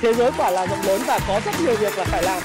[0.00, 2.42] thế giới quả là rộng lớn và có rất nhiều việc là phải làm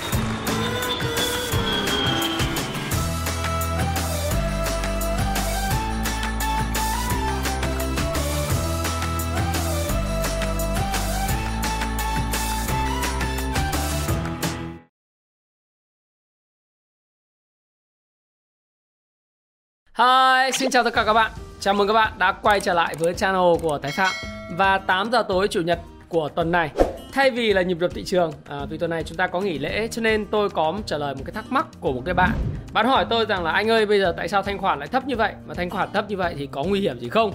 [19.97, 21.31] Hi, xin chào tất cả các bạn.
[21.59, 24.11] Chào mừng các bạn đã quay trở lại với channel của Thái Phạm
[24.57, 25.79] và 8 giờ tối chủ nhật
[26.09, 26.71] của tuần này.
[27.15, 29.59] Thay vì là nhịp đập thị trường, à, vì tuần này chúng ta có nghỉ
[29.59, 32.31] lễ cho nên tôi có trả lời một cái thắc mắc của một cái bạn.
[32.73, 35.07] Bạn hỏi tôi rằng là anh ơi bây giờ tại sao thanh khoản lại thấp
[35.07, 35.33] như vậy?
[35.45, 37.33] Mà thanh khoản thấp như vậy thì có nguy hiểm gì không?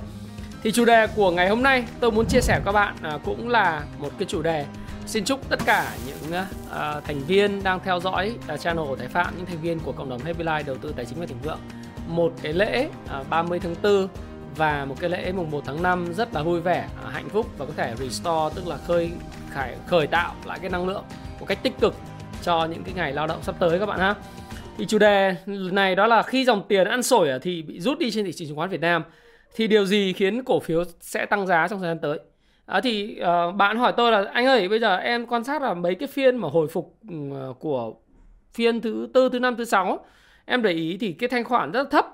[0.62, 3.18] Thì chủ đề của ngày hôm nay tôi muốn chia sẻ với các bạn à,
[3.24, 4.64] cũng là một cái chủ đề
[5.06, 8.96] Xin chúc tất cả những à, à thành viên đang theo dõi à, channel của
[8.96, 11.26] Thái Phạm, những thành viên của cộng đồng Happy Life đầu tư tài chính và
[11.26, 11.60] thịnh vượng
[12.08, 14.08] một cái lễ à, 30 tháng 4
[14.56, 17.46] và một cái lễ mùng 1 tháng 5 rất là vui vẻ, à, hạnh phúc
[17.58, 19.10] và có thể restore tức là khơi
[19.54, 21.04] khởi khởi tạo lại cái năng lượng
[21.40, 21.94] một cách tích cực
[22.42, 24.14] cho những cái ngày lao động sắp tới các bạn ha.
[24.78, 27.98] Thì chủ đề này đó là khi dòng tiền ăn sổi à, thì bị rút
[27.98, 29.02] đi trên thị trường chứng khoán Việt Nam
[29.54, 32.18] thì điều gì khiến cổ phiếu sẽ tăng giá trong thời gian tới?
[32.66, 35.74] À, thì uh, bạn hỏi tôi là anh ơi bây giờ em quan sát là
[35.74, 37.94] mấy cái phiên mà hồi phục uh, của
[38.52, 40.04] phiên thứ tư thứ năm thứ sáu
[40.44, 42.06] em để ý thì cái thanh khoản rất thấp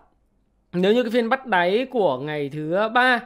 [0.73, 3.21] nếu như cái phiên bắt đáy của ngày thứ ba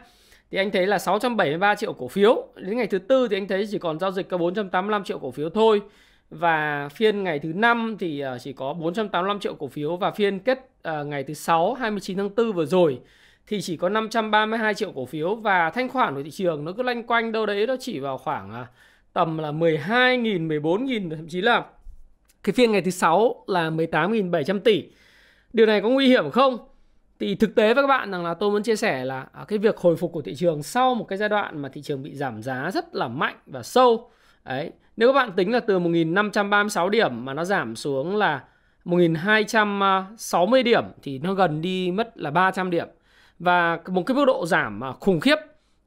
[0.51, 2.45] thì anh thấy là 673 triệu cổ phiếu.
[2.57, 5.31] Đến ngày thứ tư thì anh thấy chỉ còn giao dịch có 485 triệu cổ
[5.31, 5.83] phiếu thôi.
[6.31, 10.39] Và phiên ngày thứ năm thì ờ, chỉ có 485 triệu cổ phiếu và phiên
[10.39, 13.01] kết ờ, ngày thứ sáu 29 tháng 4 vừa rồi
[13.47, 15.35] thì chỉ có 532 triệu cổ phiếu.
[15.35, 18.19] Và thanh khoản của thị trường nó cứ lanh quanh đâu đấy nó chỉ vào
[18.19, 18.67] khoảng ờ,
[19.13, 21.65] tầm là 12.000, 14.000 thậm chí là
[22.43, 24.85] cái phiên ngày thứ sáu là 18.700 tỷ.
[25.53, 26.70] Điều này có nguy hiểm không?
[27.21, 29.59] Thì thực tế với các bạn rằng là tôi muốn chia sẻ là à, cái
[29.59, 32.15] việc hồi phục của thị trường sau một cái giai đoạn mà thị trường bị
[32.15, 34.11] giảm giá rất là mạnh và sâu.
[34.45, 38.45] Đấy, nếu các bạn tính là từ 1536 điểm mà nó giảm xuống là
[38.85, 42.89] 1260 điểm thì nó gần đi mất là 300 điểm.
[43.39, 45.37] Và một cái mức độ giảm mà khủng khiếp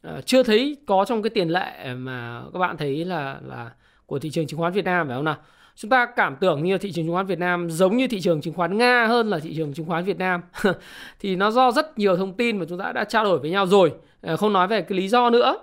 [0.01, 3.71] à, chưa thấy có trong cái tiền lệ mà các bạn thấy là là
[4.05, 5.37] của thị trường chứng khoán Việt Nam phải không nào?
[5.75, 8.41] Chúng ta cảm tưởng như thị trường chứng khoán Việt Nam giống như thị trường
[8.41, 10.41] chứng khoán Nga hơn là thị trường chứng khoán Việt Nam.
[11.19, 13.67] Thì nó do rất nhiều thông tin mà chúng ta đã trao đổi với nhau
[13.67, 13.93] rồi.
[14.21, 15.57] Ờ, không nói về cái lý do nữa.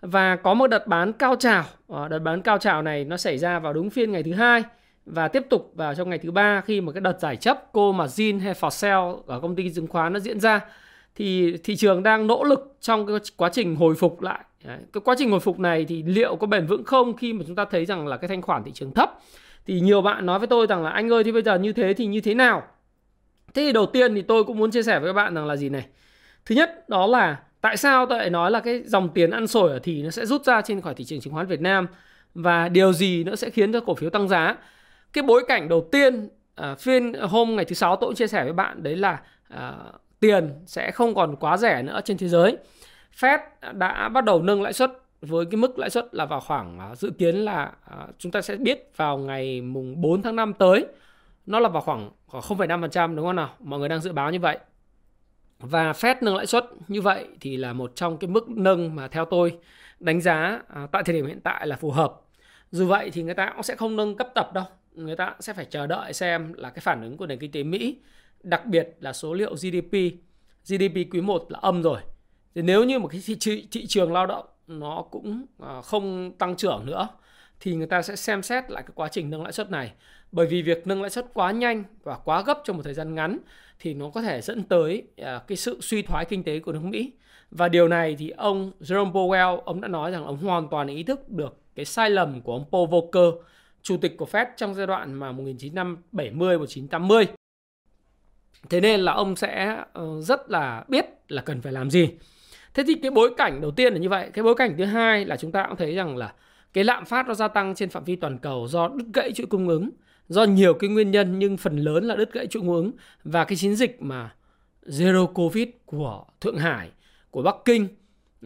[0.00, 1.64] Và có một đợt bán cao trào.
[1.88, 4.62] Ờ, đợt bán cao trào này nó xảy ra vào đúng phiên ngày thứ hai
[5.06, 7.92] và tiếp tục vào trong ngày thứ ba khi mà cái đợt giải chấp cô
[7.92, 10.60] mà Jin hay for sale ở công ty chứng khoán nó diễn ra.
[11.14, 14.44] Thì thị trường đang nỗ lực trong cái quá trình hồi phục lại.
[14.64, 14.78] Đấy.
[14.92, 17.56] cái quá trình hồi phục này thì liệu có bền vững không khi mà chúng
[17.56, 19.20] ta thấy rằng là cái thanh khoản thị trường thấp?
[19.66, 21.94] Thì nhiều bạn nói với tôi rằng là anh ơi thì bây giờ như thế
[21.94, 22.62] thì như thế nào?
[23.54, 25.56] Thế thì đầu tiên thì tôi cũng muốn chia sẻ với các bạn rằng là
[25.56, 25.86] gì này?
[26.46, 29.70] Thứ nhất đó là tại sao tôi lại nói là cái dòng tiền ăn sổi
[29.70, 31.86] ở thì nó sẽ rút ra trên khỏi thị trường chứng khoán Việt Nam
[32.34, 34.56] và điều gì nó sẽ khiến cho cổ phiếu tăng giá?
[35.12, 38.44] Cái bối cảnh đầu tiên à, phiên hôm ngày thứ sáu tôi cũng chia sẻ
[38.44, 39.74] với bạn đấy là à,
[40.20, 42.56] tiền sẽ không còn quá rẻ nữa trên thế giới.
[43.18, 43.38] Fed
[43.72, 46.94] đã bắt đầu nâng lãi suất với cái mức lãi suất là vào khoảng à,
[46.94, 50.86] dự kiến là à, chúng ta sẽ biết vào ngày mùng 4 tháng 5 tới.
[51.46, 53.54] Nó là vào khoảng 0,5% đúng không nào?
[53.58, 54.58] Mọi người đang dự báo như vậy.
[55.58, 59.08] Và Fed nâng lãi suất như vậy thì là một trong cái mức nâng mà
[59.08, 59.58] theo tôi
[60.00, 62.20] đánh giá à, tại thời điểm hiện tại là phù hợp.
[62.70, 64.64] Dù vậy thì người ta cũng sẽ không nâng cấp tập đâu.
[64.92, 67.62] Người ta sẽ phải chờ đợi xem là cái phản ứng của nền kinh tế
[67.62, 67.96] Mỹ
[68.42, 69.92] đặc biệt là số liệu GDP
[70.64, 72.00] GDP quý 1 là âm rồi
[72.54, 76.56] thì nếu như một cái thị, thị trường lao động nó cũng à, không tăng
[76.56, 77.08] trưởng nữa
[77.60, 79.92] thì người ta sẽ xem xét lại cái quá trình nâng lãi suất này.
[80.32, 83.14] Bởi vì việc nâng lãi suất quá nhanh và quá gấp trong một thời gian
[83.14, 83.38] ngắn
[83.78, 86.82] thì nó có thể dẫn tới à, cái sự suy thoái kinh tế của nước
[86.82, 87.12] Mỹ.
[87.50, 91.02] Và điều này thì ông Jerome Powell ông đã nói rằng ông hoàn toàn ý
[91.02, 93.44] thức được cái sai lầm của ông Paul Volcker
[93.82, 97.26] chủ tịch của Fed trong giai đoạn mà 1970 1980
[98.70, 102.08] thế nên là ông sẽ ờ, rất là biết là cần phải làm gì
[102.74, 104.30] thế thì cái bối cảnh đầu tiên là như vậy.
[104.32, 106.32] Cái bối cảnh thứ hai là chúng ta cũng thấy rằng là
[106.72, 109.46] cái lạm phát nó gia tăng trên phạm vi toàn cầu do đứt gãy chuỗi
[109.46, 109.90] cung ứng
[110.28, 112.92] do nhiều cái nguyên nhân nhưng phần lớn là đứt gãy chuỗi cung ứng
[113.24, 114.34] và cái chiến dịch mà
[114.86, 116.90] zero covid của thượng hải
[117.30, 117.88] của bắc kinh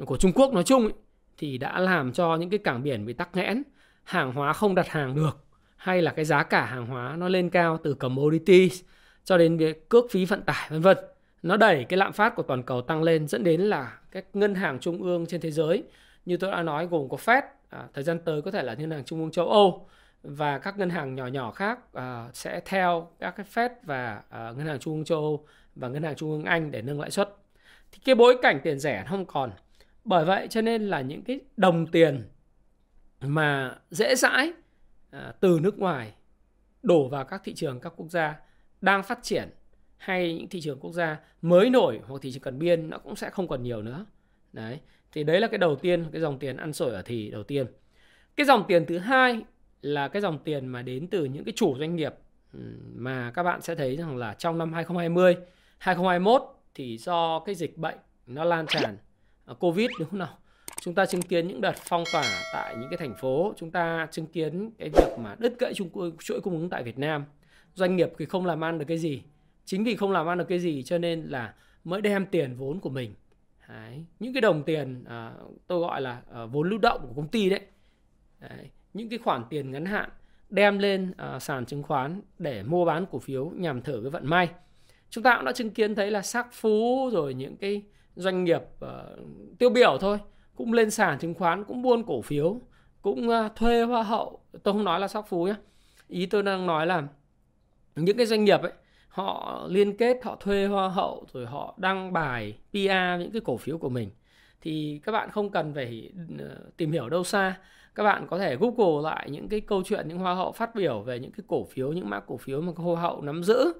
[0.06, 0.92] của trung quốc nói chung ấy,
[1.38, 3.62] thì đã làm cho những cái cảng biển bị tắc nghẽn
[4.04, 5.44] hàng hóa không đặt hàng được
[5.76, 8.82] hay là cái giá cả hàng hóa nó lên cao từ commodities
[9.24, 10.96] cho đến việc cước phí vận tải vân vân
[11.46, 14.54] nó đẩy cái lạm phát của toàn cầu tăng lên dẫn đến là các ngân
[14.54, 15.84] hàng trung ương trên thế giới
[16.24, 18.90] như tôi đã nói gồm có Fed à, thời gian tới có thể là ngân
[18.90, 19.88] hàng trung ương châu Âu
[20.22, 24.52] và các ngân hàng nhỏ nhỏ khác à, sẽ theo các cái Fed và à,
[24.56, 27.10] ngân hàng trung ương châu Âu và ngân hàng trung ương Anh để nâng lãi
[27.10, 27.36] suất.
[27.92, 29.50] Thì cái bối cảnh tiền rẻ không còn.
[30.04, 32.28] Bởi vậy cho nên là những cái đồng tiền
[33.20, 34.52] mà dễ dãi
[35.10, 36.12] à, từ nước ngoài
[36.82, 38.34] đổ vào các thị trường các quốc gia
[38.80, 39.48] đang phát triển
[39.98, 43.16] hay những thị trường quốc gia mới nổi hoặc thị trường cần biên, nó cũng
[43.16, 44.06] sẽ không còn nhiều nữa.
[44.52, 44.80] Đấy,
[45.12, 47.66] thì đấy là cái đầu tiên, cái dòng tiền ăn sổi ở thì đầu tiên.
[48.36, 49.42] Cái dòng tiền thứ hai
[49.82, 52.14] là cái dòng tiền mà đến từ những cái chủ doanh nghiệp
[52.94, 55.36] mà các bạn sẽ thấy rằng là trong năm 2020
[55.78, 56.42] 2021
[56.74, 58.96] thì do cái dịch bệnh nó lan tràn.
[59.44, 60.38] Ờ, Covid đúng không nào?
[60.80, 63.54] Chúng ta chứng kiến những đợt phong tỏa tại những cái thành phố.
[63.56, 65.72] Chúng ta chứng kiến cái việc mà đứt gãy
[66.18, 67.24] chuỗi cung ứng tại Việt Nam.
[67.74, 69.22] Doanh nghiệp thì không làm ăn được cái gì
[69.66, 71.54] chính vì không làm ăn được cái gì cho nên là
[71.84, 73.14] mới đem tiền vốn của mình
[73.68, 74.04] đấy.
[74.20, 75.32] những cái đồng tiền à,
[75.66, 77.60] tôi gọi là à, vốn lưu động của công ty đấy.
[78.40, 80.10] đấy những cái khoản tiền ngắn hạn
[80.50, 84.26] đem lên à, sàn chứng khoán để mua bán cổ phiếu nhằm thử cái vận
[84.26, 84.48] may
[85.10, 87.82] chúng ta cũng đã chứng kiến thấy là sắc phú rồi những cái
[88.16, 88.90] doanh nghiệp uh,
[89.58, 90.18] tiêu biểu thôi
[90.54, 92.60] cũng lên sàn chứng khoán cũng buôn cổ phiếu
[93.02, 95.54] cũng uh, thuê hoa hậu tôi không nói là sắc phú nhé
[96.08, 97.02] ý tôi đang nói là
[97.96, 98.72] những cái doanh nghiệp ấy
[99.16, 103.56] họ liên kết họ thuê hoa hậu rồi họ đăng bài PR những cái cổ
[103.56, 104.10] phiếu của mình
[104.60, 107.58] thì các bạn không cần phải ờ, tìm hiểu đâu xa.
[107.94, 111.00] Các bạn có thể google lại những cái câu chuyện những hoa hậu phát biểu
[111.00, 113.72] về những cái cổ phiếu những mã cổ phiếu mà hoa hậu nắm giữ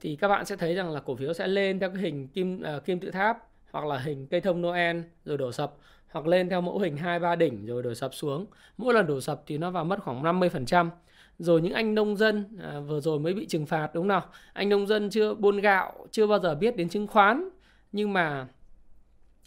[0.00, 2.62] thì các bạn sẽ thấy rằng là cổ phiếu sẽ lên theo cái hình kim
[2.76, 3.38] uh, kim tự tháp
[3.70, 5.74] hoặc là hình cây thông Noel rồi đổ sập
[6.10, 8.46] hoặc lên theo mẫu hình hai ba đỉnh rồi đổ sập xuống.
[8.76, 10.90] Mỗi lần đổ sập thì nó vào mất khoảng 50%
[11.38, 14.24] rồi những anh nông dân à, vừa rồi mới bị trừng phạt đúng không nào?
[14.52, 17.48] Anh nông dân chưa buôn gạo chưa bao giờ biết đến chứng khoán
[17.92, 18.48] nhưng mà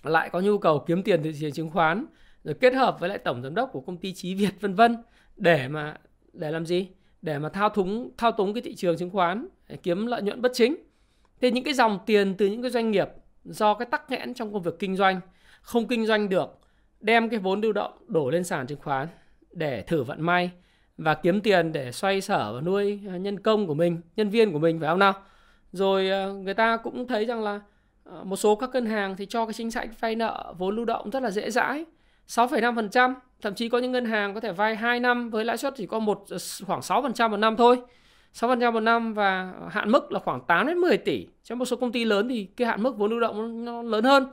[0.04, 2.06] lại có nhu cầu kiếm tiền từ thị trường chứng khoán
[2.44, 4.96] rồi kết hợp với lại tổng giám đốc của công ty Chí Việt vân vân
[5.36, 5.98] để mà
[6.34, 6.88] để làm gì?
[7.22, 10.42] Để mà thao túng thao túng cái thị trường chứng khoán để kiếm lợi nhuận
[10.42, 10.76] bất chính.
[11.42, 13.10] Thế những cái dòng tiền từ những cái doanh nghiệp
[13.44, 15.22] do cái tắc nghẽn trong công việc kinh doanh
[15.62, 16.60] không kinh doanh được
[17.00, 19.08] đem cái vốn lưu động đổ lên sàn chứng khoán
[19.52, 20.52] để thử vận may
[21.00, 24.54] và kiếm tiền để xoay sở và nuôi à, nhân công của mình nhân viên
[24.54, 25.14] của mình phải không nào
[25.72, 27.62] rồi à, người ta cũng thấy rằng là
[28.06, 30.86] à, một số các ngân hàng thì cho cái chính sách vay nợ vốn lưu
[30.86, 31.86] động rất là dễ dãi
[32.30, 35.74] 6,5%, thậm chí có những ngân hàng có thể vay 2 năm với lãi suất
[35.78, 36.26] chỉ có một
[36.66, 37.82] khoảng 6% một năm thôi.
[38.34, 41.28] 6% một năm và hạn mức là khoảng 8 đến 10 tỷ.
[41.44, 44.04] Trong một số công ty lớn thì cái hạn mức vốn lưu động nó lớn
[44.04, 44.28] hơn.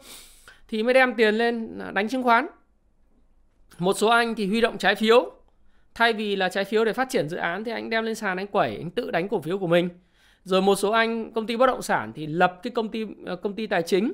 [0.68, 2.46] Thì mới đem tiền lên đánh chứng khoán.
[3.78, 5.32] Một số anh thì huy động trái phiếu.
[5.96, 8.36] Thay vì là trái phiếu để phát triển dự án thì anh đem lên sàn
[8.36, 9.88] anh quẩy, anh tự đánh cổ phiếu của mình.
[10.44, 13.36] Rồi một số anh công ty bất động sản thì lập cái công ty ờ,
[13.36, 14.12] công ty tài chính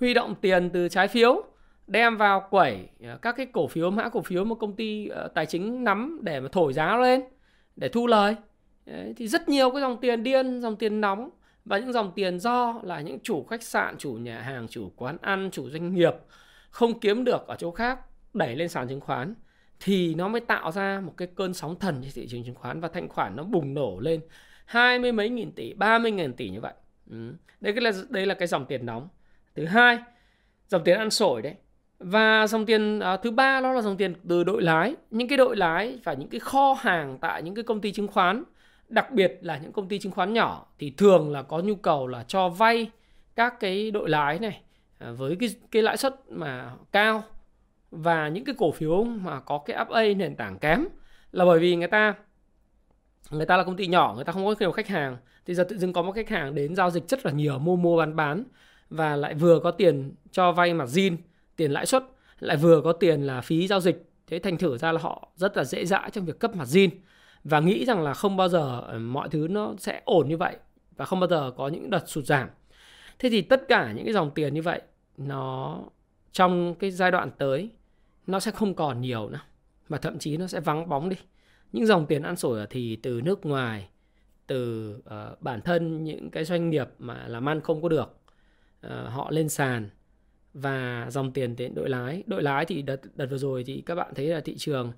[0.00, 1.44] huy động tiền từ trái phiếu
[1.86, 5.28] đem vào quẩy ờ, các cái cổ phiếu mã cổ phiếu mà công ty ờ,
[5.28, 7.20] tài chính nắm để mà thổi giá lên
[7.76, 8.36] để thu lời
[8.86, 11.30] Đấy, thì rất nhiều cái dòng tiền điên dòng tiền nóng
[11.64, 15.16] và những dòng tiền do là những chủ khách sạn chủ nhà hàng chủ quán
[15.20, 16.14] ăn chủ doanh nghiệp
[16.70, 17.98] không kiếm được ở chỗ khác
[18.34, 19.34] đẩy lên sàn chứng khoán
[19.84, 22.80] thì nó mới tạo ra một cái cơn sóng thần trên thị trường chứng khoán
[22.80, 24.20] và thanh khoản nó bùng nổ lên
[24.64, 26.72] hai mươi mấy nghìn tỷ ba mươi nghìn tỷ như vậy.
[27.10, 27.34] Ừ.
[27.60, 29.08] đây là đây là cái dòng tiền nóng.
[29.54, 29.98] Thứ hai
[30.68, 31.54] dòng tiền ăn sổi đấy.
[31.98, 34.94] Và dòng tiền uh, thứ ba đó là dòng tiền từ đội lái.
[35.10, 38.08] Những cái đội lái và những cái kho hàng tại những cái công ty chứng
[38.08, 38.44] khoán
[38.88, 42.06] đặc biệt là những công ty chứng khoán nhỏ thì thường là có nhu cầu
[42.06, 42.90] là cho vay
[43.36, 44.60] các cái đội lái này
[44.98, 47.22] à, với cái cái lãi suất mà cao
[48.02, 50.84] và những cái cổ phiếu mà có cái FA nền tảng kém
[51.32, 52.14] là bởi vì người ta
[53.30, 55.16] người ta là công ty nhỏ, người ta không có nhiều khách hàng.
[55.46, 57.76] Thì giờ tự dưng có một khách hàng đến giao dịch rất là nhiều, mua
[57.76, 58.44] mua, bán bán.
[58.90, 61.16] Và lại vừa có tiền cho vay mặt zin,
[61.56, 62.04] tiền lãi suất,
[62.40, 64.10] lại vừa có tiền là phí giao dịch.
[64.26, 66.90] Thế thành thử ra là họ rất là dễ dãi trong việc cấp mặt zin.
[67.44, 70.56] Và nghĩ rằng là không bao giờ ừ, mọi thứ nó sẽ ổn như vậy
[70.96, 72.48] và không bao giờ có những đợt sụt giảm.
[73.18, 74.82] Thế thì tất cả những cái dòng tiền như vậy,
[75.16, 75.78] nó
[76.32, 77.70] trong cái giai đoạn tới
[78.26, 79.40] nó sẽ không còn nhiều nữa
[79.88, 81.16] và thậm chí nó sẽ vắng bóng đi.
[81.72, 83.88] Những dòng tiền ăn sổi thì từ nước ngoài
[84.46, 88.16] từ uh, bản thân những cái doanh nghiệp mà làm ăn không có được
[88.86, 89.88] uh, họ lên sàn
[90.54, 92.22] và dòng tiền đến đội lái.
[92.26, 94.92] Đội lái thì đợt, đợt vừa rồi thì các bạn thấy là thị trường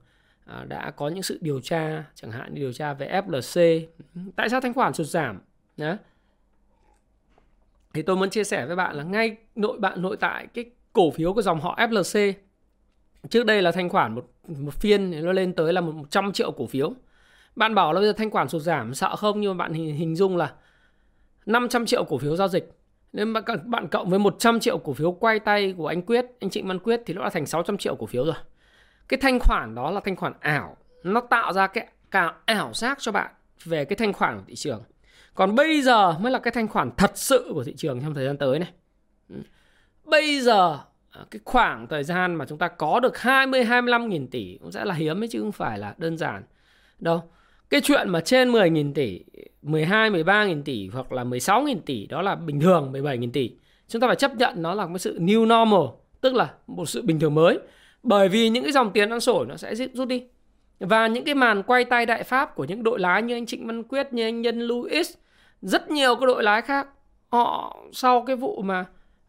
[0.44, 3.86] uh, đã có những sự điều tra chẳng hạn như điều tra về FLC
[4.36, 5.40] tại sao thanh khoản sụt giảm?
[5.76, 5.96] Đó
[7.94, 11.10] thì tôi muốn chia sẻ với bạn là ngay nội bạn nội tại cái cổ
[11.10, 12.32] phiếu của dòng họ FLC
[13.30, 16.66] trước đây là thanh khoản một một phiên nó lên tới là 100 triệu cổ
[16.66, 16.92] phiếu
[17.56, 19.96] bạn bảo là bây giờ thanh khoản sụt giảm sợ không nhưng mà bạn hình,
[19.96, 20.52] hình dung là
[21.46, 22.76] 500 triệu cổ phiếu giao dịch
[23.12, 26.50] nên mà bạn cộng với 100 triệu cổ phiếu quay tay của anh Quyết, anh
[26.50, 28.34] Trịnh Văn Quyết thì nó đã thành 600 triệu cổ phiếu rồi.
[29.08, 30.76] Cái thanh khoản đó là thanh khoản ảo.
[31.02, 33.30] Nó tạo ra cái cả ảo giác cho bạn
[33.64, 34.82] về cái thanh khoản của thị trường.
[35.34, 38.26] Còn bây giờ mới là cái thanh khoản thật sự của thị trường trong thời
[38.26, 38.68] gian tới này.
[39.28, 39.36] Ừ.
[40.04, 40.78] Bây giờ
[41.16, 44.72] Ờ, cái khoảng thời gian mà chúng ta có được 20 25 nghìn tỷ cũng
[44.72, 46.42] sẽ là hiếm ấy chứ không phải là đơn giản
[46.98, 47.22] đâu.
[47.70, 49.20] Cái chuyện mà trên 10 nghìn tỷ,
[49.62, 53.32] 12, 13 nghìn tỷ hoặc là 16 nghìn tỷ đó là bình thường, 17 nghìn
[53.32, 53.50] tỷ.
[53.88, 57.02] Chúng ta phải chấp nhận nó là một sự new normal, tức là một sự
[57.02, 57.58] bình thường mới.
[58.02, 60.24] Bởi vì những cái dòng tiền đang sổi nó sẽ rút đi.
[60.80, 63.66] Và những cái màn quay tay đại pháp của những đội lái như anh Trịnh
[63.66, 65.14] Văn Quyết, như anh Nhân Louis,
[65.62, 66.88] rất nhiều cái đội lái khác,
[67.28, 68.84] họ sau cái vụ mà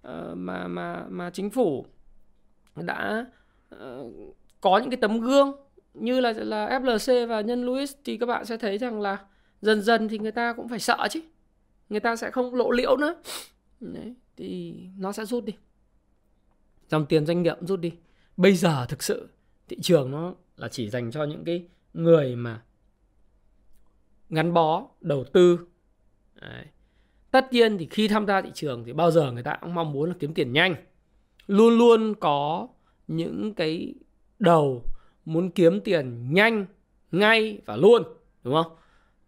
[0.07, 1.85] Ờ, mà mà mà chính phủ
[2.75, 3.25] đã
[3.69, 4.03] ờ,
[4.61, 5.55] có những cái tấm gương
[5.93, 9.25] như là là FLC và nhân Louis thì các bạn sẽ thấy rằng là
[9.61, 11.21] dần dần thì người ta cũng phải sợ chứ.
[11.89, 13.15] Người ta sẽ không lộ liễu nữa.
[13.79, 15.53] Đấy, thì nó sẽ rút đi.
[16.89, 17.91] Dòng tiền doanh nghiệp rút đi.
[18.37, 19.29] Bây giờ thực sự
[19.67, 22.61] thị trường nó là chỉ dành cho những cái người mà
[24.29, 25.59] gắn bó đầu tư.
[26.41, 26.65] Đấy
[27.37, 29.91] tất nhiên thì khi tham gia thị trường thì bao giờ người ta cũng mong
[29.91, 30.75] muốn là kiếm tiền nhanh.
[31.47, 32.67] Luôn luôn có
[33.07, 33.93] những cái
[34.39, 34.83] đầu
[35.25, 36.65] muốn kiếm tiền nhanh,
[37.11, 38.03] ngay và luôn,
[38.43, 38.71] đúng không?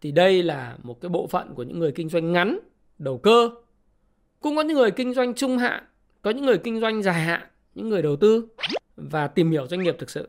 [0.00, 2.58] Thì đây là một cái bộ phận của những người kinh doanh ngắn,
[2.98, 3.50] đầu cơ.
[4.40, 5.84] Cũng có những người kinh doanh trung hạn,
[6.22, 7.42] có những người kinh doanh dài hạn,
[7.74, 8.48] những người đầu tư
[8.96, 10.28] và tìm hiểu doanh nghiệp thực sự.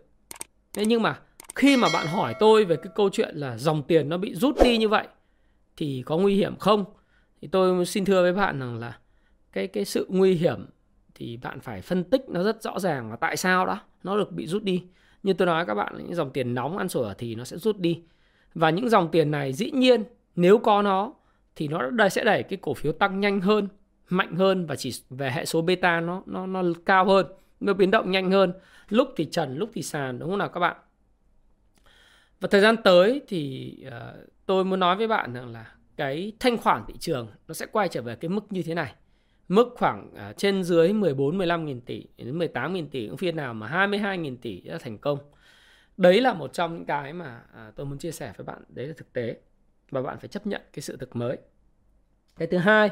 [0.74, 1.20] Thế nhưng mà
[1.56, 4.56] khi mà bạn hỏi tôi về cái câu chuyện là dòng tiền nó bị rút
[4.64, 5.08] đi như vậy
[5.78, 6.86] thì có nguy hiểm không?
[7.42, 8.98] Thì tôi xin thưa với bạn rằng là
[9.52, 10.66] cái cái sự nguy hiểm
[11.16, 13.80] thì bạn phải phân tích nó rất rõ ràng và tại sao đó.
[14.04, 14.84] Nó được bị rút đi.
[15.24, 17.80] Như tôi nói các bạn những dòng tiền nóng ăn sổi thì nó sẽ rút
[17.80, 18.02] đi.
[18.54, 20.04] Và những dòng tiền này dĩ nhiên
[20.36, 21.14] nếu có nó
[21.56, 23.68] thì nó đây sẽ đẩy cái cổ phiếu tăng nhanh hơn
[24.10, 27.26] mạnh hơn và chỉ về hệ số beta nó nó nó cao hơn
[27.60, 28.54] nó biến động nhanh hơn.
[28.90, 30.78] Lúc thì trần lúc thì sàn đúng không nào các bạn?
[32.40, 33.94] Và thời gian tới thì uh,
[34.46, 35.66] tôi muốn nói với bạn rằng là
[36.02, 38.94] cái thanh khoản thị trường nó sẽ quay trở về cái mức như thế này.
[39.48, 43.36] Mức khoảng à, trên dưới 14 15 nghìn tỷ đến 18 nghìn tỷ những phiên
[43.36, 45.20] nào mà 22 nghìn tỷ đã thành công.
[45.98, 48.88] Đấy là một trong những cái mà à, tôi muốn chia sẻ với bạn, đấy
[48.88, 49.36] là thực tế
[49.90, 51.38] và bạn phải chấp nhận cái sự thực mới.
[52.38, 52.90] Cái thứ hai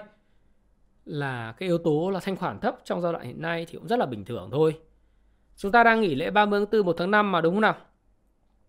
[1.05, 3.87] là cái yếu tố là thanh khoản thấp trong giai đoạn hiện nay thì cũng
[3.87, 4.79] rất là bình thường thôi.
[5.55, 7.75] Chúng ta đang nghỉ lễ 30 tháng 4 1 tháng 5 mà đúng không nào?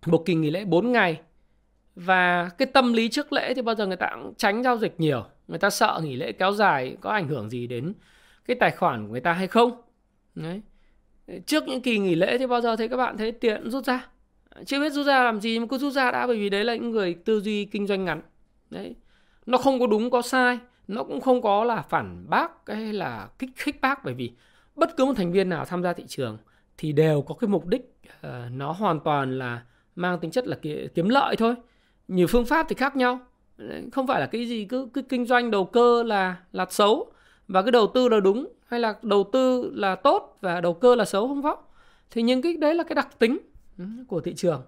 [0.06, 1.20] Một kỳ nghỉ lễ 4 ngày
[2.04, 5.00] và cái tâm lý trước lễ thì bao giờ người ta cũng tránh giao dịch
[5.00, 5.24] nhiều.
[5.48, 7.92] Người ta sợ nghỉ lễ kéo dài có ảnh hưởng gì đến
[8.44, 9.82] cái tài khoản của người ta hay không.
[10.34, 10.62] Đấy.
[11.46, 14.08] Trước những kỳ nghỉ lễ thì bao giờ thấy các bạn thấy tiện rút ra?
[14.66, 16.74] Chưa biết rút ra làm gì mà cứ rút ra đã bởi vì đấy là
[16.74, 18.22] những người tư duy kinh doanh ngắn.
[18.70, 18.94] Đấy.
[19.46, 20.58] Nó không có đúng có sai.
[20.88, 24.32] Nó cũng không có là phản bác hay là kích khích bác bởi vì
[24.76, 26.38] bất cứ một thành viên nào tham gia thị trường
[26.78, 27.94] thì đều có cái mục đích
[28.26, 29.62] uh, nó hoàn toàn là
[29.96, 30.56] mang tính chất là
[30.94, 31.54] kiếm lợi thôi
[32.10, 33.20] nhiều phương pháp thì khác nhau.
[33.92, 37.12] Không phải là cái gì cứ cứ kinh doanh đầu cơ là là xấu
[37.48, 40.94] và cái đầu tư là đúng hay là đầu tư là tốt và đầu cơ
[40.94, 41.56] là xấu không có.
[42.10, 43.38] Thì những cái đấy là cái đặc tính
[43.78, 44.62] ừ, của thị trường.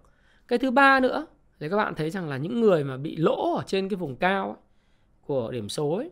[0.48, 1.26] Cái thứ ba nữa
[1.60, 4.16] thì các bạn thấy rằng là những người mà bị lỗ ở trên cái vùng
[4.16, 4.56] cao ấy,
[5.26, 6.10] của điểm số ấy,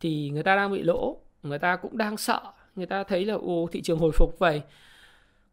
[0.00, 2.40] thì người ta đang bị lỗ người ta cũng đang sợ.
[2.76, 4.62] Người ta thấy là ô thị trường hồi phục vậy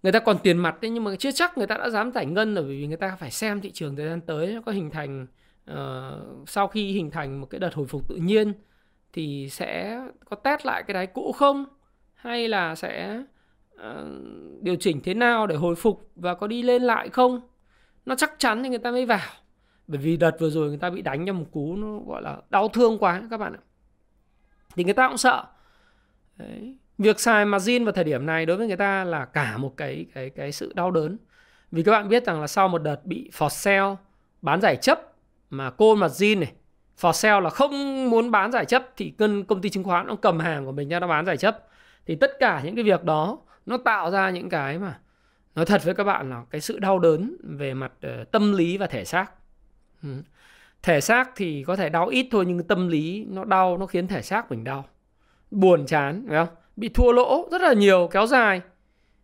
[0.03, 2.25] người ta còn tiền mặt đấy nhưng mà chưa chắc người ta đã dám giải
[2.25, 5.27] ngân rồi vì người ta phải xem thị trường thời gian tới có hình thành
[5.71, 5.77] uh,
[6.47, 8.53] sau khi hình thành một cái đợt hồi phục tự nhiên
[9.13, 11.65] thì sẽ có test lại cái đáy cũ không?
[12.13, 13.23] Hay là sẽ
[13.75, 13.81] uh,
[14.61, 17.41] điều chỉnh thế nào để hồi phục và có đi lên lại không?
[18.05, 19.29] Nó chắc chắn thì người ta mới vào.
[19.87, 22.37] Bởi vì đợt vừa rồi người ta bị đánh cho một cú nó gọi là
[22.49, 23.59] đau thương quá các bạn ạ.
[24.75, 25.45] Thì người ta cũng sợ.
[26.37, 29.77] Đấy việc xài margin vào thời điểm này đối với người ta là cả một
[29.77, 31.17] cái cái cái sự đau đớn.
[31.71, 33.95] Vì các bạn biết rằng là sau một đợt bị for sale
[34.41, 34.99] bán giải chấp
[35.49, 36.53] mà cô margin này
[37.01, 40.15] for sale là không muốn bán giải chấp thì cân công ty chứng khoán nó
[40.15, 41.67] cầm hàng của mình ra nó bán giải chấp.
[42.05, 44.99] Thì tất cả những cái việc đó nó tạo ra những cái mà
[45.55, 47.91] nói thật với các bạn là cái sự đau đớn về mặt
[48.21, 49.31] uh, tâm lý và thể xác.
[50.03, 50.09] Ừ.
[50.83, 54.07] thể xác thì có thể đau ít thôi nhưng tâm lý nó đau nó khiến
[54.07, 54.85] thể xác mình đau.
[55.51, 56.55] Buồn chán phải không?
[56.81, 58.61] Bị thua lỗ rất là nhiều kéo dài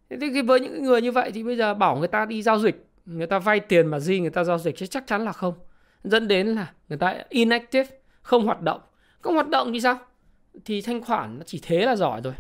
[0.10, 2.60] thế thì với những người như vậy thì bây giờ bảo người ta đi giao
[2.60, 5.32] dịch người ta vay tiền mà gì người ta giao dịch chứ chắc chắn là
[5.32, 5.54] không
[6.04, 7.90] dẫn đến là người ta inactive
[8.22, 8.82] không hoạt động
[9.20, 10.00] không hoạt động thì sao
[10.66, 12.34] thì thanh khoản nó chỉ thế là giỏi rồi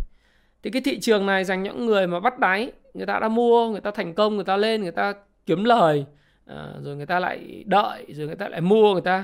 [0.63, 3.69] thì cái thị trường này dành những người mà bắt đáy người ta đã mua
[3.69, 5.13] người ta thành công người ta lên người ta
[5.45, 6.05] kiếm lời
[6.45, 9.23] à, rồi người ta lại đợi rồi người ta lại mua người ta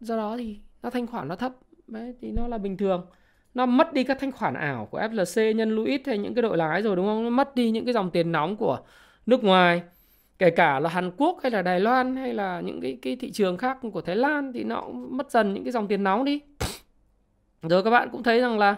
[0.00, 1.52] do đó thì nó thanh khoản nó thấp
[1.86, 3.06] đấy thì nó là bình thường
[3.56, 6.56] nó mất đi các thanh khoản ảo của FLC nhân Luis hay những cái đội
[6.56, 7.24] lái rồi đúng không?
[7.24, 8.78] Nó mất đi những cái dòng tiền nóng của
[9.26, 9.82] nước ngoài.
[10.38, 13.32] Kể cả là Hàn Quốc hay là Đài Loan hay là những cái cái thị
[13.32, 16.24] trường khác của Thái Lan thì nó cũng mất dần những cái dòng tiền nóng
[16.24, 16.40] đi.
[17.62, 18.76] Rồi các bạn cũng thấy rằng là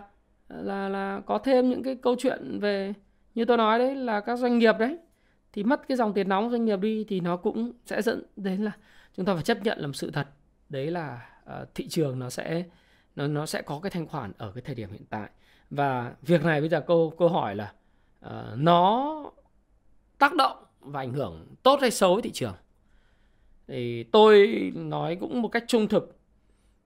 [0.48, 2.94] là là có thêm những cái câu chuyện về
[3.34, 4.98] như tôi nói đấy là các doanh nghiệp đấy.
[5.52, 8.62] Thì mất cái dòng tiền nóng doanh nghiệp đi thì nó cũng sẽ dẫn đến
[8.62, 8.72] là
[9.16, 10.26] chúng ta phải chấp nhận làm sự thật.
[10.68, 12.64] Đấy là uh, thị trường nó sẽ
[13.18, 15.30] nó nó sẽ có cái thanh khoản ở cái thời điểm hiện tại.
[15.70, 17.72] Và việc này bây giờ câu câu hỏi là
[18.26, 19.14] uh, nó
[20.18, 22.54] tác động và ảnh hưởng tốt hay xấu với thị trường?
[23.66, 26.18] Thì tôi nói cũng một cách trung thực.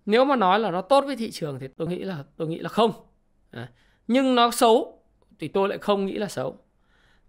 [0.07, 2.59] Nếu mà nói là nó tốt với thị trường thì tôi nghĩ là tôi nghĩ
[2.59, 2.93] là không.
[3.51, 3.71] À,
[4.09, 5.03] nhưng nó xấu
[5.39, 6.57] thì tôi lại không nghĩ là xấu.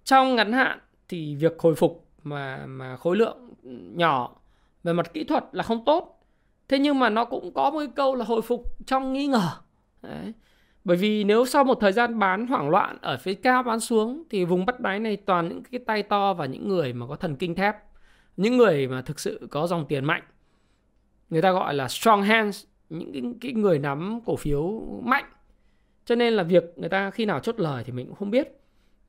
[0.04, 3.54] Trong ngắn hạn thì việc hồi phục mà mà khối lượng
[3.98, 4.36] nhỏ
[4.84, 6.23] về mặt kỹ thuật là không tốt
[6.68, 9.50] thế nhưng mà nó cũng có một cái câu là hồi phục trong nghi ngờ.
[10.02, 10.34] Đấy.
[10.84, 14.24] bởi vì nếu sau một thời gian bán hoảng loạn ở phía cao bán xuống
[14.30, 17.16] thì vùng bắt đáy này toàn những cái tay to và những người mà có
[17.16, 17.76] thần kinh thép
[18.38, 20.24] những người mà thực sự có dòng tiền mạnh.
[21.30, 25.26] Người ta gọi là strong hands những cái, cái người nắm cổ phiếu mạnh.
[26.06, 28.48] Cho nên là việc người ta khi nào chốt lời thì mình cũng không biết.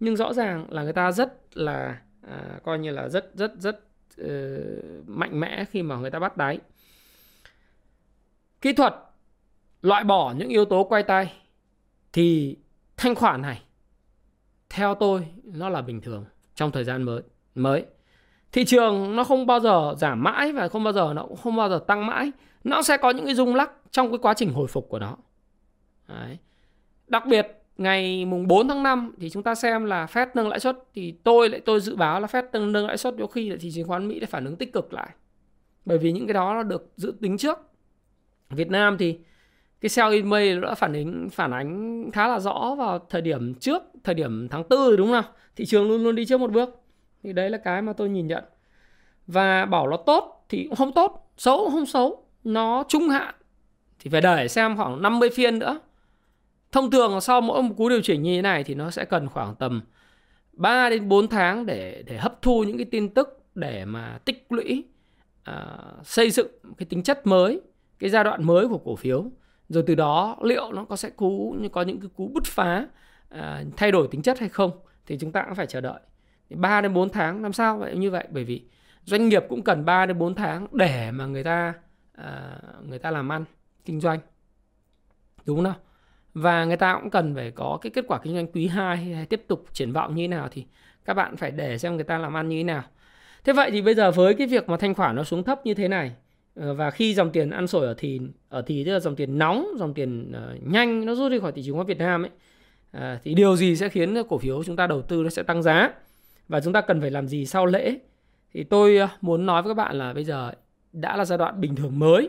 [0.01, 3.81] Nhưng rõ ràng là người ta rất là à, coi như là rất rất rất
[4.21, 6.59] uh, mạnh mẽ khi mà người ta bắt đáy
[8.65, 8.95] kỹ thuật
[9.83, 11.33] loại bỏ những yếu tố quay tay
[12.13, 12.57] thì
[12.97, 13.63] thanh khoản này,
[14.71, 17.23] theo tôi, nó là bình thường trong thời gian mới
[17.55, 17.85] mới.
[18.53, 21.57] Thị trường nó không bao giờ giảm mãi và không bao giờ, nó cũng không
[21.57, 22.33] bao giờ tăng mãi.
[22.65, 25.17] Nó sẽ có những cái rung lắc trong cái quá trình hồi phục của nó.
[26.09, 26.39] Đấy.
[27.07, 30.61] đặc biệt, ngày mùng 4 tháng 5 thì chúng ta xem là Fed nâng lãi
[30.61, 30.79] suất.
[30.95, 33.57] Thì tôi lại, tôi dự báo là Fed nâng nâng lãi suất có khi là
[33.61, 35.11] thị trường chứng khoán Mỹ để phản ứng tích cực lại.
[35.85, 37.59] Bởi vì những cái đó nó được dự tính trước.
[38.55, 39.19] Việt Nam thì
[39.81, 43.55] cái sell in May đã phản ánh phản ánh khá là rõ vào thời điểm
[43.55, 45.25] trước thời điểm tháng 4 đúng không
[45.57, 46.81] thị trường luôn luôn đi trước một bước.
[47.23, 48.45] Thì đấy là cái mà tôi nhìn nhận.
[49.27, 53.35] Và bảo nó tốt thì cũng không tốt xấu cũng không xấu nó trung hạn.
[53.99, 55.81] Thì phải đợi xem khoảng 50 phiên nữa.
[56.73, 59.29] Thông thường sau mỗi một cú điều chỉnh như thế này thì nó sẽ cần
[59.29, 59.83] khoảng tầm
[60.53, 64.47] 3 đến 4 tháng để để hấp thu những cái tin tức để mà tích
[64.51, 64.85] lũy
[65.51, 67.61] uh, xây dựng cái tính chất mới
[67.99, 69.25] cái giai đoạn mới của cổ phiếu.
[69.69, 72.87] Rồi từ đó liệu nó có sẽ cú có những cái cú bứt phá
[73.29, 74.71] à, thay đổi tính chất hay không
[75.07, 76.01] thì chúng ta cũng phải chờ đợi.
[76.51, 77.97] 3 đến 4 tháng làm sao vậy?
[77.97, 78.63] Như vậy bởi vì
[79.05, 81.75] doanh nghiệp cũng cần 3 đến 4 tháng để mà người ta
[82.13, 83.45] à, người ta làm ăn
[83.85, 84.19] kinh doanh.
[85.47, 85.75] Đúng không nào?
[86.35, 89.27] Và người ta cũng cần phải có cái kết quả kinh doanh quý 2 hay
[89.27, 90.67] tiếp tục triển vọng như thế nào thì
[91.05, 92.83] các bạn phải để xem người ta làm ăn như thế nào.
[93.45, 95.75] Thế vậy thì bây giờ với cái việc mà thanh khoản nó xuống thấp như
[95.75, 96.13] thế này
[96.55, 99.39] Ờ, và khi dòng tiền ăn sổi ở thì ở thì tức là dòng tiền
[99.39, 102.31] nóng dòng tiền uh, nhanh nó rút đi khỏi thị trường Việt Nam ấy
[102.97, 105.63] uh, thì điều gì sẽ khiến cổ phiếu chúng ta đầu tư nó sẽ tăng
[105.63, 105.93] giá?
[106.49, 107.99] Và chúng ta cần phải làm gì sau lễ?
[108.53, 110.53] Thì tôi muốn nói với các bạn là bây giờ
[110.93, 112.29] đã là giai đoạn bình thường mới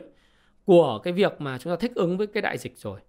[0.65, 2.99] của cái việc mà chúng ta thích ứng với cái đại dịch rồi.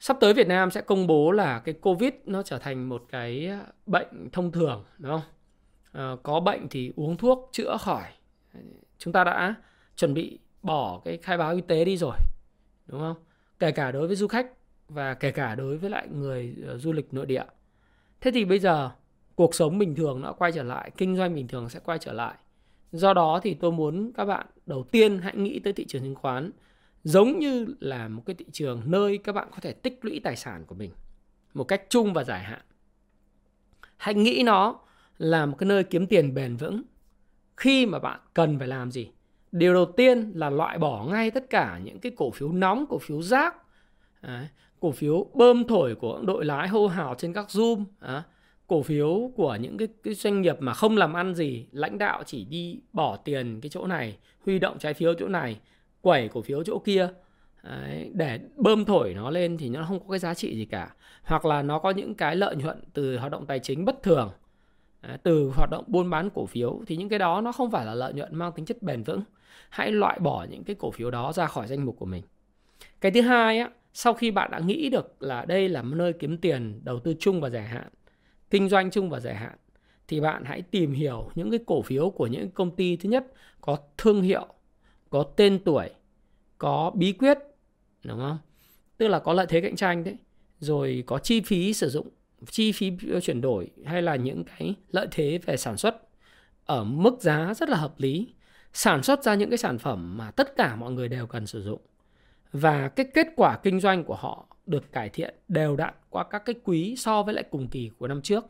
[0.00, 3.50] Sắp tới Việt Nam sẽ công bố là cái Covid nó trở thành một cái
[3.86, 6.12] bệnh thông thường đúng không?
[6.12, 8.04] Uh, có bệnh thì uống thuốc chữa khỏi.
[8.98, 9.54] Chúng ta đã
[9.98, 12.16] chuẩn bị bỏ cái khai báo y tế đi rồi,
[12.86, 13.16] đúng không?
[13.58, 14.46] Kể cả đối với du khách
[14.88, 17.44] và kể cả đối với lại người ờ, du lịch nội địa.
[18.20, 18.90] Thế thì bây giờ
[19.34, 22.12] cuộc sống bình thường nó quay trở lại, kinh doanh bình thường sẽ quay trở
[22.12, 22.34] lại.
[22.92, 26.14] Do đó thì tôi muốn các bạn đầu tiên hãy nghĩ tới thị trường chứng
[26.14, 26.50] khoán,
[27.04, 30.36] giống như là một cái thị trường nơi các bạn có thể tích lũy tài
[30.36, 30.90] sản của mình
[31.54, 32.60] một cách chung và dài hạn.
[33.96, 34.80] Hãy nghĩ nó
[35.18, 36.82] là một cái nơi kiếm tiền bền vững.
[37.56, 39.10] Khi mà bạn cần phải làm gì?
[39.52, 42.98] Điều đầu tiên là loại bỏ ngay tất cả những cái cổ phiếu nóng cổ
[42.98, 43.56] phiếu rác
[44.22, 44.46] Đấy,
[44.80, 47.84] cổ phiếu bơm thổi của đội lái hô hào trên các zoom
[48.66, 52.22] cổ phiếu của những cái, cái doanh nghiệp mà không làm ăn gì lãnh đạo
[52.26, 55.60] chỉ đi bỏ tiền cái chỗ này huy động trái phiếu chỗ này
[56.00, 57.08] quẩy cổ phiếu chỗ kia
[57.62, 60.94] Đấy, để bơm thổi nó lên thì nó không có cái giá trị gì cả.
[61.22, 64.30] Hoặc là nó có những cái lợi nhuận từ hoạt động tài chính bất thường
[65.22, 67.94] từ hoạt động buôn bán cổ phiếu thì những cái đó nó không phải là
[67.94, 69.22] lợi nhuận mang tính chất bền vững
[69.70, 72.22] hãy loại bỏ những cái cổ phiếu đó ra khỏi danh mục của mình.
[73.00, 76.38] Cái thứ hai á, sau khi bạn đã nghĩ được là đây là nơi kiếm
[76.38, 77.88] tiền đầu tư chung và dài hạn,
[78.50, 79.54] kinh doanh chung và dài hạn,
[80.08, 83.26] thì bạn hãy tìm hiểu những cái cổ phiếu của những công ty thứ nhất
[83.60, 84.46] có thương hiệu,
[85.10, 85.90] có tên tuổi,
[86.58, 87.38] có bí quyết,
[88.04, 88.38] đúng không?
[88.96, 90.16] Tức là có lợi thế cạnh tranh đấy,
[90.60, 92.08] rồi có chi phí sử dụng,
[92.50, 96.08] chi phí chuyển đổi hay là những cái lợi thế về sản xuất
[96.64, 98.34] ở mức giá rất là hợp lý
[98.72, 101.62] sản xuất ra những cái sản phẩm mà tất cả mọi người đều cần sử
[101.62, 101.80] dụng.
[102.52, 106.42] Và cái kết quả kinh doanh của họ được cải thiện đều đặn qua các
[106.44, 108.44] cái quý so với lại cùng kỳ của năm trước.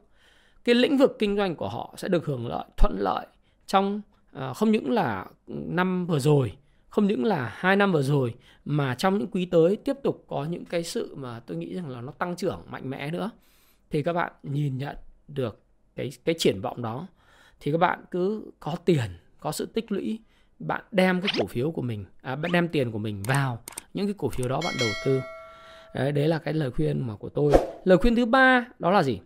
[0.64, 3.26] Cái lĩnh vực kinh doanh của họ sẽ được hưởng lợi thuận lợi
[3.66, 4.00] trong
[4.38, 6.56] uh, không những là năm vừa rồi
[6.88, 10.44] không những là hai năm vừa rồi mà trong những quý tới tiếp tục có
[10.44, 13.30] những cái sự mà tôi nghĩ rằng là nó tăng trưởng mạnh mẽ nữa.
[13.90, 14.96] Thì các bạn nhìn nhận
[15.28, 15.62] được
[15.96, 17.06] cái cái triển vọng đó.
[17.60, 20.20] Thì các bạn cứ có tiền có sự tích lũy
[20.58, 23.62] bạn đem cái cổ phiếu của mình à, bạn đem tiền của mình vào
[23.94, 25.20] những cái cổ phiếu đó bạn đầu tư.
[25.94, 27.52] Đấy, đấy là cái lời khuyên mà của tôi.
[27.84, 29.20] Lời khuyên thứ ba đó là gì?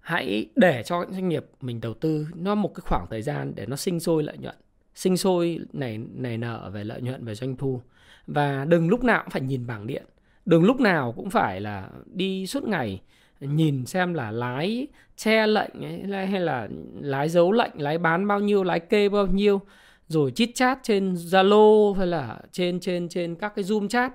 [0.00, 3.66] Hãy để cho doanh nghiệp mình đầu tư nó một cái khoảng thời gian để
[3.66, 4.56] nó sinh sôi lợi nhuận.
[4.94, 7.80] Sinh sôi này này nở về lợi nhuận về doanh thu.
[8.26, 10.04] Và đừng lúc nào cũng phải nhìn bảng điện.
[10.46, 13.00] Đừng lúc nào cũng phải là đi suốt ngày
[13.48, 16.68] nhìn xem là lái che lệnh ấy, hay là
[17.00, 19.60] lái dấu lệnh lái bán bao nhiêu lái kê bao nhiêu
[20.08, 24.12] rồi chit chat trên Zalo hay là trên trên trên các cái Zoom chat.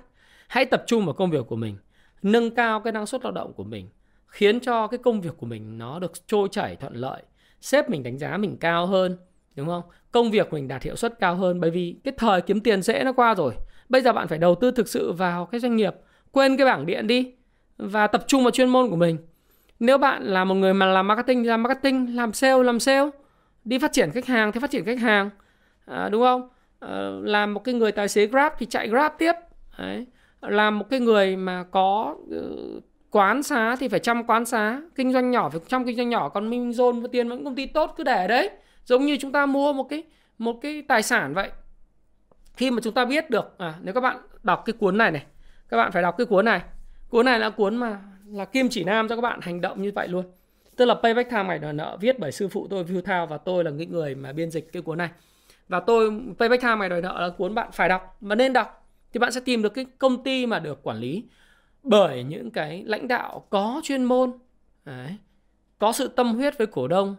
[0.47, 1.77] Hãy tập trung vào công việc của mình
[2.21, 3.89] nâng cao cái năng suất lao động của mình
[4.27, 7.21] khiến cho cái công việc của mình nó được trôi chảy thuận lợi
[7.61, 9.17] sếp mình đánh giá mình cao hơn
[9.55, 9.83] đúng không?
[10.11, 13.03] Công việc mình đạt hiệu suất cao hơn bởi vì cái thời kiếm tiền dễ
[13.03, 13.53] nó qua rồi.
[13.89, 15.93] Bây giờ bạn phải đầu tư thực sự vào cái doanh nghiệp
[16.31, 17.33] quên cái bảng điện đi
[17.79, 19.17] và tập trung vào chuyên môn của mình.
[19.79, 23.09] Nếu bạn là một người mà làm marketing thì làm marketing làm sale làm sale
[23.65, 25.29] đi phát triển khách hàng thì phát triển khách hàng.
[25.85, 26.49] À, đúng không?
[26.79, 29.33] Ờ, à, làm một cái người tài xế grab thì chạy grab tiếp.
[29.77, 30.05] Đấy.
[30.41, 34.81] làm một cái người mà có uh, quán xá thì phải chăm quán xá.
[34.95, 37.65] Kinh doanh nhỏ phải chăm kinh doanh nhỏ còn minh dồn tiền vẫn công ty
[37.65, 38.49] tốt cứ để đấy.
[38.85, 40.03] Giống như chúng ta mua một cái
[40.37, 41.51] một cái tài sản vậy.
[42.53, 45.25] Khi mà chúng ta biết được à, nếu các bạn đọc cái cuốn này này
[45.69, 46.61] các bạn phải đọc cái cuốn này
[47.09, 49.91] cuốn này là cuốn mà là kim chỉ nam cho các bạn hành động như
[49.95, 50.25] vậy luôn.
[50.75, 53.37] Tức là payback time ngày đòi nợ viết bởi sư phụ tôi View Thao và
[53.37, 55.09] tôi là những người mà biên dịch cái cuốn này.
[55.67, 58.87] Và tôi payback time ngày đòi nợ là cuốn bạn phải đọc mà nên đọc
[59.13, 61.23] thì bạn sẽ tìm được cái công ty mà được quản lý
[61.83, 64.31] bởi những cái lãnh đạo có chuyên môn
[64.85, 65.17] đấy,
[65.79, 67.15] có sự tâm huyết với cổ đông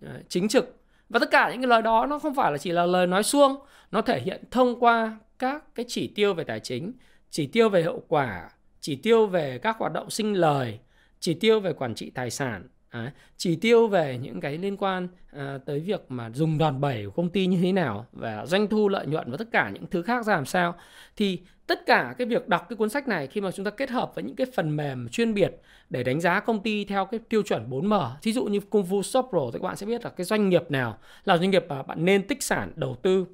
[0.00, 0.76] đấy, chính trực.
[1.08, 3.22] Và tất cả những cái lời đó nó không phải là chỉ là lời nói
[3.22, 3.56] suông
[3.90, 6.92] nó thể hiện thông qua các cái chỉ tiêu về tài chính
[7.30, 8.50] chỉ tiêu về hậu quả
[8.86, 10.78] chỉ tiêu về các hoạt động sinh lời
[11.20, 15.08] chỉ tiêu về quản trị tài sản À, chỉ tiêu về những cái liên quan
[15.32, 18.68] à, tới việc mà dùng đòn bẩy của công ty như thế nào và doanh
[18.68, 20.74] thu lợi nhuận và tất cả những thứ khác ra làm sao.
[21.16, 23.90] Thì tất cả cái việc đọc cái cuốn sách này khi mà chúng ta kết
[23.90, 27.20] hợp với những cái phần mềm chuyên biệt để đánh giá công ty theo cái
[27.28, 30.04] tiêu chuẩn 4M thí dụ như Kung Fu Shop Pro thì các bạn sẽ biết
[30.04, 33.26] là cái doanh nghiệp nào là doanh nghiệp mà bạn nên tích sản đầu tư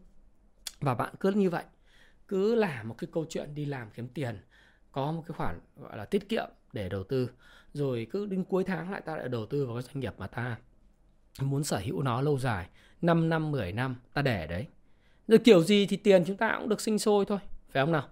[0.81, 1.65] và bạn cứ như vậy.
[2.29, 4.39] Cứ làm một cái câu chuyện đi làm kiếm tiền
[4.93, 7.31] có một cái khoản gọi là tiết kiệm để đầu tư.
[7.73, 10.27] Rồi cứ đến cuối tháng lại ta lại đầu tư vào cái doanh nghiệp mà
[10.27, 10.57] ta
[11.41, 12.67] muốn sở hữu nó lâu dài
[13.03, 14.67] 5 năm 10 năm ta để đấy.
[15.29, 17.39] Rồi kiểu gì thì tiền chúng ta cũng được sinh sôi thôi
[17.71, 18.09] phải không nào?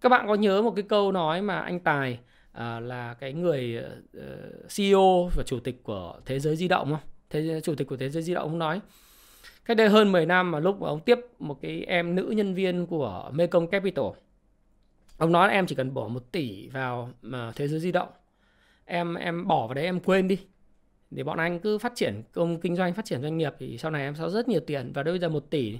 [0.00, 2.18] Các bạn có nhớ một cái câu nói mà anh Tài
[2.52, 6.68] à, là cái người ờ, ờ, uh, CEO và chủ tịch của thế giới di
[6.68, 7.00] động không?
[7.30, 8.80] Thế chủ tịch của thế giới di động ông nói?
[9.64, 12.54] Cách đây hơn 10 năm mà lúc mà ông tiếp một cái em nữ nhân
[12.54, 14.04] viên của Mekong Capital
[15.22, 18.08] ông nói là em chỉ cần bỏ một tỷ vào mà thế giới di động.
[18.84, 20.38] Em em bỏ vào đấy em quên đi.
[21.10, 23.90] Để bọn anh cứ phát triển công, kinh doanh, phát triển doanh nghiệp thì sau
[23.90, 24.92] này em sẽ rất nhiều tiền.
[24.94, 25.78] Và bây giờ một tỷ,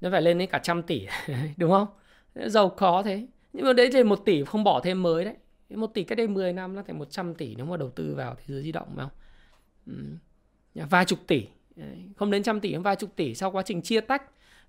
[0.00, 1.06] nó phải lên đến cả trăm tỷ,
[1.56, 1.86] đúng không?
[2.34, 3.26] Giàu khó thế.
[3.52, 5.34] Nhưng mà đấy thì một tỷ không bỏ thêm mới đấy.
[5.70, 8.34] Một tỷ cách đây 10 năm nó thành 100 tỷ nếu mà đầu tư vào
[8.34, 9.12] thế giới di động, phải không?
[10.74, 10.84] Ừ.
[10.90, 11.46] vài chục tỷ.
[12.16, 14.22] Không đến trăm tỷ, vài chục tỷ sau quá trình chia tách.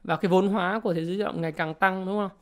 [0.03, 2.37] Và cái vốn hóa của thế giới di động ngày càng tăng, đúng không?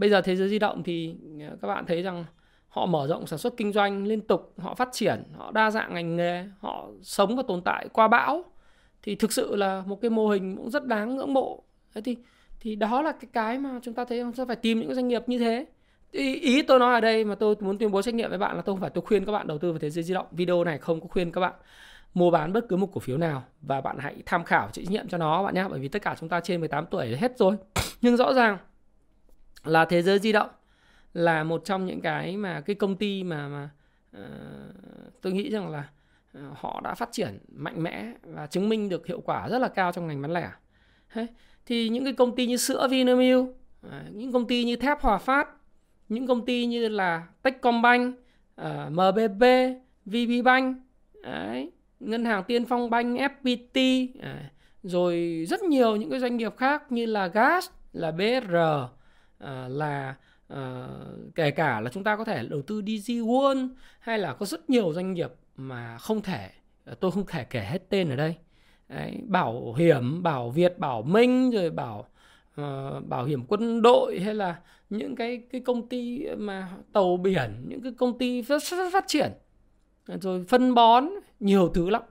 [0.00, 2.24] Bây giờ thế giới di động thì ờ, các bạn thấy rằng
[2.68, 5.94] họ mở rộng sản xuất kinh doanh liên tục họ phát triển họ đa dạng
[5.94, 8.44] ngành nghề họ sống và tồn tại qua bão
[9.02, 11.62] thì thực sự là một cái mô hình cũng rất đáng ngưỡng mộ.
[11.94, 12.16] Thế thì
[12.60, 15.08] thì đó là cái cái mà chúng ta thấy chúng ta phải tìm những doanh
[15.08, 15.66] nghiệp như thế.
[16.10, 18.56] Ý, ý tôi nói ở đây mà tôi muốn tuyên bố trách nhiệm với bạn
[18.56, 20.26] là tôi không phải tôi khuyên các bạn đầu tư vào thế giới di động.
[20.30, 21.52] Video này không có khuyên các bạn
[22.14, 24.92] mua bán bất cứ một cổ phiếu nào và bạn hãy tham khảo chịu trách
[24.92, 25.64] nhiệm cho nó bạn nhé.
[25.70, 27.56] Bởi vì tất cả chúng ta trên 18 tuổi hết rồi.
[28.00, 28.58] Nhưng rõ ràng
[29.64, 30.50] là thế giới di động
[31.14, 33.70] là một trong những cái mà cái công ty mà mà
[34.16, 35.88] uh, tôi nghĩ rằng là
[36.38, 39.68] uh, họ đã phát triển mạnh mẽ và chứng minh được hiệu quả rất là
[39.68, 40.50] cao trong ngành bán lẻ.
[41.12, 41.26] Thế,
[41.66, 45.18] thì những cái công ty như sữa Vinamilk, uh, những công ty như thép Hòa
[45.18, 45.48] Phát,
[46.08, 48.16] những công ty như là Techcombank,
[48.60, 49.44] uh, MBB,
[50.06, 50.76] VPBank,
[51.22, 51.70] đấy,
[52.00, 54.24] ngân hàng Tiên Phong Bank, FPT, uh,
[54.82, 58.54] rồi rất nhiều những cái doanh nghiệp khác như là Gas, là BR,
[59.40, 60.14] Ờ, là
[60.48, 60.88] ờ,
[61.34, 63.68] kể cả là chúng ta có thể đầu tư DG World
[64.00, 66.50] hay là có rất nhiều doanh nghiệp mà không thể
[66.84, 68.36] ờ, tôi không thể kể hết tên ở đây.
[68.88, 72.08] Đấy, bảo hiểm bảo Việt bảo Minh rồi bảo
[72.60, 77.64] uh, bảo hiểm quân đội hay là những cái cái công ty mà tàu biển
[77.68, 79.32] những cái công ty rất, rất phát triển.
[80.06, 81.08] Rồi phân bón
[81.40, 82.02] nhiều thứ lắm.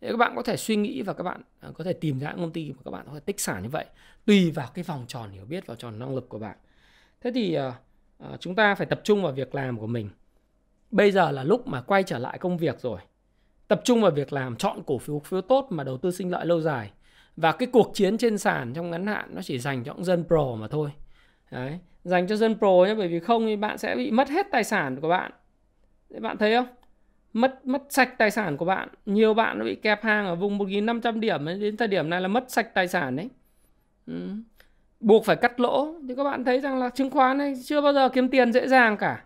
[0.00, 1.42] Thế các bạn có thể suy nghĩ và các bạn
[1.74, 3.68] có thể tìm ra những công ty mà các bạn có thể tích sản như
[3.68, 3.86] vậy
[4.26, 6.56] tùy vào cái vòng tròn hiểu biết vào tròn năng lực của bạn
[7.24, 10.10] thế thì uh, chúng ta phải tập trung vào việc làm của mình.
[10.90, 13.00] Bây giờ là lúc mà quay trở lại công việc rồi.
[13.68, 16.46] Tập trung vào việc làm chọn cổ phiếu phiếu tốt mà đầu tư sinh lợi
[16.46, 16.90] lâu dài.
[17.36, 20.24] Và cái cuộc chiến trên sàn trong ngắn hạn nó chỉ dành cho những dân
[20.26, 20.90] pro mà thôi.
[21.50, 21.78] Đấy.
[22.04, 24.64] dành cho dân pro nhé bởi vì không thì bạn sẽ bị mất hết tài
[24.64, 25.32] sản của bạn.
[26.20, 26.66] Bạn thấy không?
[27.32, 28.88] Mất mất sạch tài sản của bạn.
[29.06, 32.28] Nhiều bạn nó bị kẹp hàng ở vùng 1.500 điểm đến thời điểm này là
[32.28, 33.28] mất sạch tài sản đấy
[34.06, 34.28] ừ
[35.04, 35.94] buộc phải cắt lỗ.
[36.08, 38.68] Thì các bạn thấy rằng là chứng khoán này chưa bao giờ kiếm tiền dễ
[38.68, 39.24] dàng cả.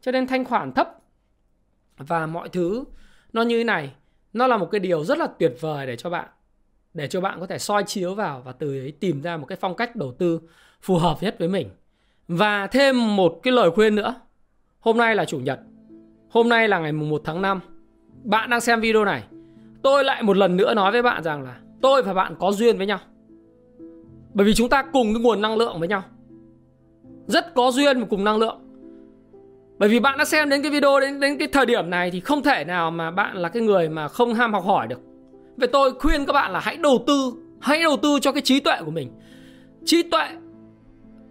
[0.00, 0.88] Cho nên thanh khoản thấp.
[1.98, 2.84] Và mọi thứ
[3.32, 3.92] nó như thế này.
[4.32, 6.28] Nó là một cái điều rất là tuyệt vời để cho bạn,
[6.94, 9.58] để cho bạn có thể soi chiếu vào và từ ấy tìm ra một cái
[9.60, 10.40] phong cách đầu tư
[10.82, 11.70] phù hợp nhất với mình.
[12.28, 14.14] Và thêm một cái lời khuyên nữa.
[14.80, 15.60] Hôm nay là chủ nhật.
[16.30, 17.60] Hôm nay là ngày 1 tháng 5
[18.24, 19.24] bạn đang xem video này.
[19.82, 22.78] Tôi lại một lần nữa nói với bạn rằng là tôi và bạn có duyên
[22.78, 22.98] với nhau
[24.36, 26.02] bởi vì chúng ta cùng cái nguồn năng lượng với nhau
[27.26, 28.58] rất có duyên và cùng năng lượng
[29.78, 32.20] bởi vì bạn đã xem đến cái video đến đến cái thời điểm này thì
[32.20, 35.00] không thể nào mà bạn là cái người mà không ham học hỏi được.
[35.56, 38.60] Vậy tôi khuyên các bạn là hãy đầu tư, hãy đầu tư cho cái trí
[38.60, 39.10] tuệ của mình.
[39.84, 40.28] Trí tuệ,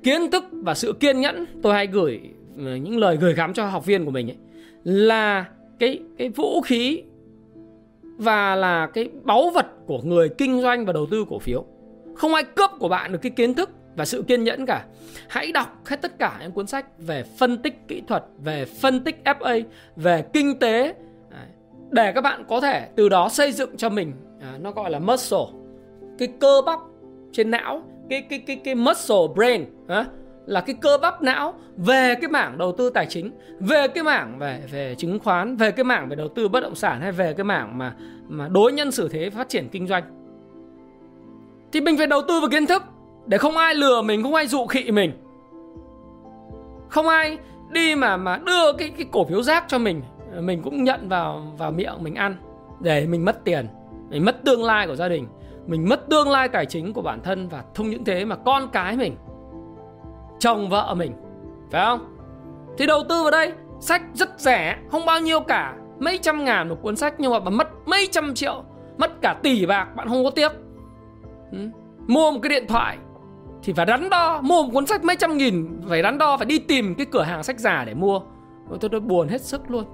[0.03, 2.21] kiến thức và sự kiên nhẫn tôi hay gửi
[2.57, 4.37] ờ, những lời gửi gắm cho học viên của mình ấy
[4.83, 5.45] là
[5.79, 7.03] cái cái vũ khí
[8.17, 11.65] và là cái báu vật của người kinh doanh và đầu tư cổ phiếu.
[12.15, 14.86] Không ai cướp của bạn được cái kiến thức và sự kiên nhẫn cả.
[15.28, 19.04] Hãy đọc hết tất cả những cuốn sách về phân tích kỹ thuật, về phân
[19.04, 19.63] tích FA,
[19.95, 20.93] về kinh tế
[21.32, 21.45] à,
[21.89, 24.99] để các bạn có thể từ đó xây dựng cho mình à, nó gọi là
[24.99, 25.45] muscle,
[26.17, 26.80] cái cơ bắp
[27.32, 30.06] trên não, cái cái cái cái muscle brain à,
[30.45, 34.39] là cái cơ bắp não về cái mảng đầu tư tài chính, về cái mảng
[34.39, 37.34] về về chứng khoán, về cái mảng về đầu tư bất động sản hay về
[37.34, 37.95] cái mảng mà
[38.28, 40.04] mà đối nhân xử thế phát triển kinh doanh.
[41.75, 42.83] Thì mình phải đầu tư vào kiến thức,
[43.25, 45.11] để không ai lừa mình, không ai dụ khị mình
[46.89, 47.38] không ai
[47.69, 50.01] đi mà mà đưa cái cái cổ phiếu rác cho mình
[50.39, 52.35] mình cũng nhận vào vào miệng mình ăn,
[52.79, 53.67] để mình mất tiền,
[54.09, 55.27] mình mất tương lai của gia đình,
[55.67, 58.69] mình mất tương lai tài chính của bản thân và không những thế mà con
[58.73, 59.15] cái mình,
[60.39, 61.11] chồng vợ mình,
[61.71, 62.17] phải không
[62.77, 66.69] thì đầu tư vào đây, sách rất rẻ, không bao nhiêu cả, mấy trăm ngàn
[66.69, 68.63] một cuốn sách nhưng mà bạn mất mấy trăm triệu,
[68.97, 70.51] mất cả tỷ bạc, bạn không có tiếc.
[71.55, 71.69] Ừ.
[72.07, 72.97] mua một cái điện thoại
[73.63, 76.45] thì phải đắn đo, mua một cuốn sách mấy trăm nghìn, phải đắn đo, phải
[76.45, 78.19] đi tìm cái cửa hàng sách giả để mua.
[78.79, 79.85] Tôi tôi buồn hết sức luôn.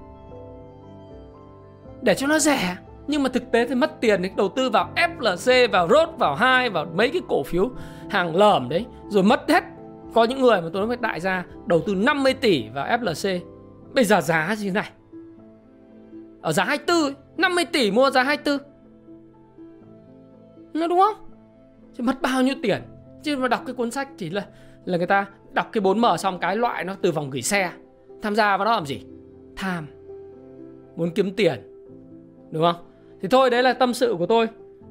[2.02, 4.90] Để cho nó rẻ, nhưng mà thực tế thì mất tiền đấy đầu tư vào
[4.96, 7.70] FLC vào rốt vào hai, vào mấy cái cổ phiếu
[8.10, 9.64] hàng lởm đấy, rồi mất hết.
[10.14, 13.40] Có những người mà tôi nói với đại gia, đầu tư 50 tỷ vào FLC
[13.94, 14.90] bây giờ giá gì này?
[16.42, 18.58] Ở giá 24 50 tỷ mua giá 24
[20.74, 21.31] nó đúng không?
[21.94, 22.82] Chứ mất bao nhiêu tiền?
[23.22, 24.46] Chứ mà đọc cái cuốn sách thì là
[24.84, 27.70] là người ta đọc cái 4M xong cái loại nó từ vòng gửi xe.
[28.22, 29.02] Tham gia vào đó làm gì?
[29.56, 29.86] Tham.
[30.96, 31.60] Muốn kiếm tiền.
[32.50, 32.76] Đúng không?
[33.22, 34.48] Thì thôi, đấy là tâm sự của tôi.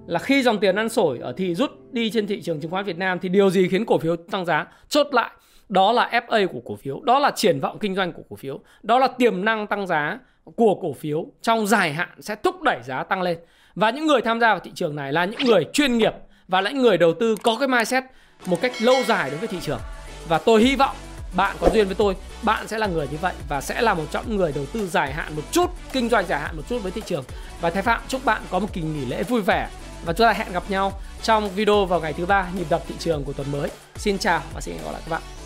[0.07, 2.85] Là khi dòng tiền ăn sổi ở thì rút đi trên thị trường chứng khoán
[2.85, 4.67] Việt Nam thì điều gì khiến cổ phiếu tăng giá?
[4.87, 5.31] Chốt lại,
[5.69, 8.59] đó là FA của cổ phiếu, đó là triển vọng kinh doanh của cổ phiếu,
[8.83, 10.19] đó là tiềm năng tăng giá
[10.55, 13.37] của cổ phiếu trong dài hạn sẽ thúc đẩy giá tăng lên.
[13.75, 16.13] Và những người tham gia vào thị trường này là những người chuyên nghiệp
[16.51, 18.03] và lãnh những người đầu tư có cái mindset
[18.45, 19.79] một cách lâu dài đối với thị trường.
[20.27, 20.95] Và tôi hy vọng
[21.35, 24.03] bạn có duyên với tôi, bạn sẽ là người như vậy và sẽ là một
[24.11, 26.83] trong những người đầu tư dài hạn một chút, kinh doanh dài hạn một chút
[26.83, 27.23] với thị trường.
[27.61, 29.69] Và thái phạm, chúc bạn có một kỳ nghỉ lễ vui vẻ
[30.05, 32.95] và chúng ta hẹn gặp nhau trong video vào ngày thứ ba nhịp đập thị
[32.99, 33.69] trường của tuần mới.
[33.95, 35.40] Xin chào và xin hẹn gặp lại các bạn.